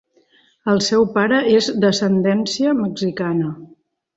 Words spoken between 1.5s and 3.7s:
és d'ascendència mexicana.